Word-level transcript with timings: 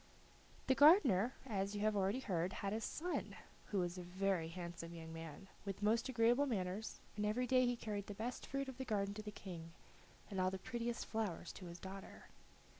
The 0.65 0.73
gardener, 0.73 1.35
as 1.45 1.75
you 1.75 1.81
have 1.81 1.93
heard 1.93 1.99
already, 2.15 2.19
had 2.55 2.73
a 2.73 2.81
son, 2.81 3.35
who 3.67 3.77
was 3.77 3.99
a 3.99 4.01
very 4.01 4.47
handsome 4.47 4.95
young 4.95 5.13
man, 5.13 5.47
with 5.63 5.83
most 5.83 6.09
agreeable 6.09 6.47
manners, 6.47 6.99
and 7.15 7.23
every 7.23 7.45
day 7.45 7.67
he 7.67 7.75
carried 7.75 8.07
the 8.07 8.15
best 8.15 8.47
fruit 8.47 8.67
of 8.67 8.79
the 8.79 8.83
garden 8.85 9.13
to 9.13 9.21
the 9.21 9.29
King, 9.29 9.73
and 10.31 10.41
all 10.41 10.49
the 10.49 10.57
prettiest 10.57 11.05
flowers 11.05 11.53
to 11.53 11.67
his 11.67 11.77
daughter. 11.77 12.23